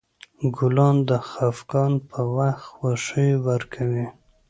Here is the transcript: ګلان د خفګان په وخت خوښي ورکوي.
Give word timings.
ګلان 0.55 0.95
د 1.09 1.11
خفګان 1.29 1.93
په 2.09 2.19
وخت 2.35 2.65
خوښي 2.75 3.29
ورکوي. 3.47 4.05